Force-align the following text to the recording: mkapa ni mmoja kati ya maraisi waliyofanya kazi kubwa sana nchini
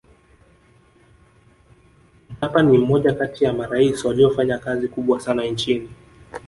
mkapa 2.31 2.63
ni 2.63 2.77
mmoja 2.77 3.13
kati 3.13 3.43
ya 3.43 3.53
maraisi 3.53 4.07
waliyofanya 4.07 4.57
kazi 4.57 4.87
kubwa 4.87 5.19
sana 5.19 5.45
nchini 5.45 5.89